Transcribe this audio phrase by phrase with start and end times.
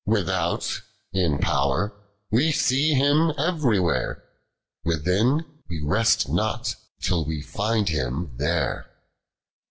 [0.07, 0.81] Without,
[1.13, 1.93] in pow'r,
[2.31, 4.23] we see Him everywhere;
[4.83, 8.87] "Within, we rest not, till we find Him there.